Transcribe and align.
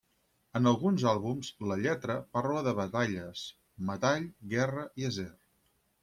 En 0.59 0.67
alguns 0.69 1.03
àlbums, 1.09 1.49
la 1.71 1.75
lletra 1.81 2.15
parla 2.37 2.63
de 2.67 2.73
batalles, 2.79 3.43
metall, 3.91 4.25
guerra 4.55 4.87
i 5.03 5.07
acer. 5.11 5.27